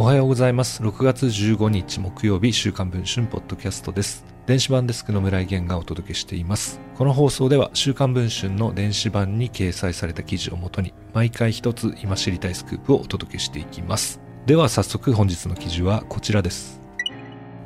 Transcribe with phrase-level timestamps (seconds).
[0.00, 0.80] おはようございます。
[0.80, 4.24] 6月15日木曜日、週刊文春ポッドキャストです。
[4.46, 6.78] 電子版デスクの村井源がお届けしています。
[6.96, 14.20] この放送では、週刊文春の電子版に掲載された記事をもとに、毎回一つ今知りたいスクープをお届けしていきます。
[14.46, 16.77] では早速本日の記事はこちらです。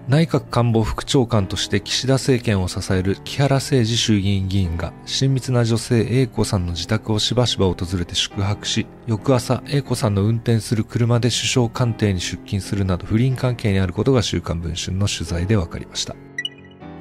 [0.08, 16.16] 内閣官房副長官として岸田政権を支える木原誠二衆議院議員が親密な女性 A 子さんの自宅をしばしば訪れて宿泊し、翌朝 A 子さんの運転する車で首相官邸に出勤するなど不倫関係にあることが週刊文春の取材で分かりました。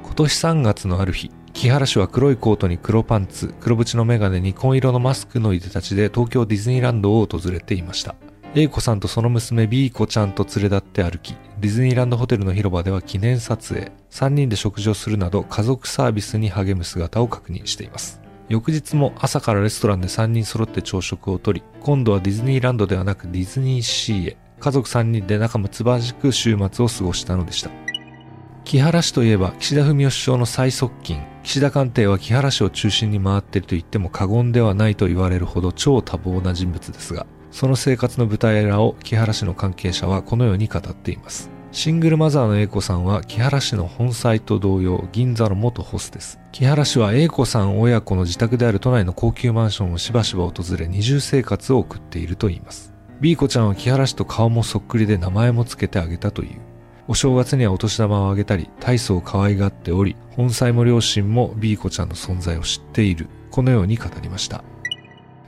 [0.04, 8.14] 今年3月のある日、木原氏は黒いコートに黒パンツ、黒縁のメガネに紺色のマスクのいでたちで東京ディズニーランドを訪れていました。
[8.54, 18.20] A 子さんとその娘 B 子ちゃんと連れ立って歩き、ディズニーランドホテルの広場では記念撮影、3人で食事をするなど家族サービスに励む姿を確認しています。
[18.48, 27.70] 翌日も朝からレストランで3人揃って朝食をとり、今度はディズニーランドではなくディズニーシーへ、家族3人で仲睦まじく週末を過ごしたのでした。
[28.64, 41.51] 木原氏といえば岸田文雄首相の最側近、岸田官邸は木原氏を中心に回っていると言っても過言ではないと言われるほど超多忙な人物ですが、その生活の舞台裏を木原氏の関係者はこのように語っています。
[41.74, 46.38] シングルマザーの A 子さんは木原氏の本妻と同様銀座の元ホステス。
[46.52, 52.92] 木原氏は A 子さん親子の自宅である都内の高級マンションをしばしば訪れ二重生活を送っているといいます。
[53.22, 56.60] B 子ちゃんは木原氏と顔もそっくりで名前も付けてあげたという。
[57.08, 63.28] お正月にはお年玉をあげたり、大層可愛がっており、本妻も両親も B 子ちゃんの存在を知っている。
[63.50, 64.62] このように語りました。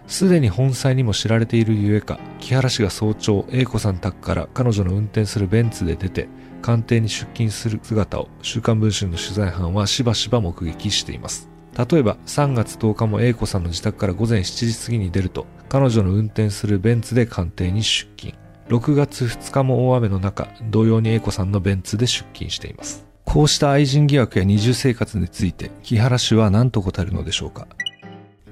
[0.07, 6.29] すでに本妻にも知られているゆえか、木原氏が早朝、A 子さん宅から彼女の運転するベンツで出て、
[6.61, 11.49] 官邸に出勤する姿を、週刊文春の取材班はしばしば目撃しています。
[11.77, 18.35] 例えば、3月10日も A 子さんの自宅から午前7時過ぎに出ると、彼女の運転するベンツで官邸に出勤。
[18.69, 23.05] 6月2日も大雨の中、同様に A 子さんのベンツで出勤しています。
[23.25, 27.67] こうした愛人疑惑や二重生活について、木原氏は何と答えるのでしょうか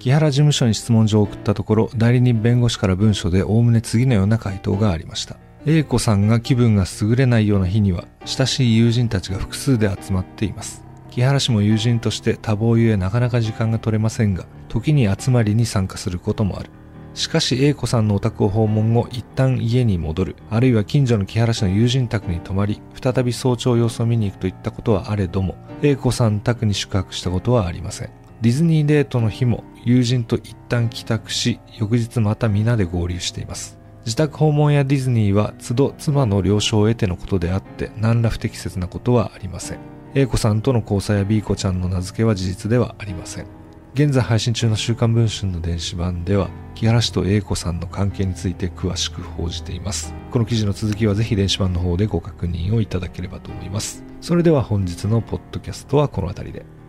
[0.03, 5.37] 木原事務所に質問状を送ったところ、代理人弁護士から文書でおおむね次のような回答がありました。
[5.65, 10.85] A 子さんが気分が優れないような日には、親しい友人たちが複数で集まっています。
[11.11, 16.71] 木原氏も友人として多忙ゆえなかなか時間が取れませんが、時に集まりに参加することもある。
[17.15, 28.22] しかし A 子さんのお宅を訪問後、一旦家に戻る、あるいは近所の木原氏の友人宅に泊まり、再び早朝様子を見に行くといったことはあれども、A 子さん宅に宿泊したことはありません。
[28.43, 33.79] ディズニーデートの日も友人と一旦帰宅し、翌日また皆で合流しています。
[34.05, 39.79] 自宅訪問やディズニーは都度妻の了承を得てのことであって、何ら不適切なことはありません。
[40.15, 43.47] A 子さんとの交際や B 子ちゃんの名付けは事実ではありません。
[43.95, 50.13] 現在配信中の週刊文春の電子版では、木原氏と A 子さんの関係について詳しく報じています。
[50.33, 54.03] この記事の続きはぜひ電子版の方でご確認をいただければと思います。
[54.21, 56.82] それでは本日のポッドキャストはこの辺りで。